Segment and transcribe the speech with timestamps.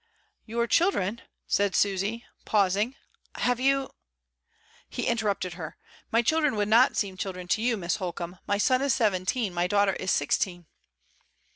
[0.47, 2.95] "Your children?" said Susy, pausing;
[3.35, 3.91] "have you?"
[4.89, 5.77] He interrupted her.
[6.11, 6.93] "My children would not 8o MRS.
[7.01, 7.13] DYMOND.
[7.13, 10.65] 5eem children to you, Miss Holcombe; my son is seventeen, my daughter is sixteen."